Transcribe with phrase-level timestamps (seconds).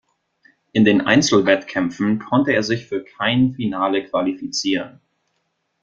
[0.71, 4.99] In den Einzelwettkämpfen konnte er sich für kein Finale qualifizieren.